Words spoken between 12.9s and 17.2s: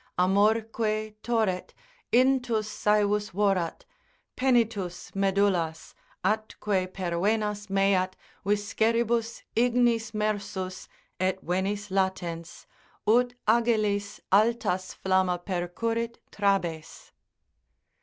Ut agilis altas flamma percurrit trabes.